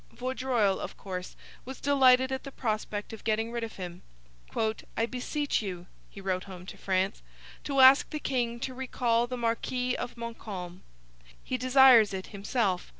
[0.11, 4.01] Vaudreuil, of course, was delighted at the prospect of getting rid of him:
[4.97, 7.21] 'I beseech you,' he wrote home to France,
[7.63, 10.81] 'to ask the king to recall the Marquis of Montcalm.
[11.43, 12.89] He desires it himself.